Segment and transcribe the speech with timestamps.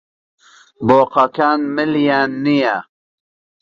[0.87, 2.77] بۆقەکان ملیان نییە.